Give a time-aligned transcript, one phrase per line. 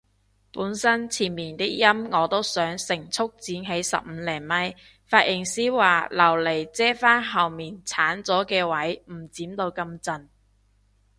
[0.51, 4.47] 本身前面啲陰我都想成束剪起十五厘米，
[5.07, 10.29] 髮型師話留嚟遮返後面剷咗嘅位唔剪到咁盡